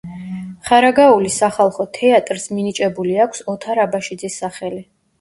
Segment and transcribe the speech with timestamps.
[0.69, 4.87] ხარაგაულის სახალხო თეატრს მინიჭებული აქვს ოთარ აბაშიძის სახელი.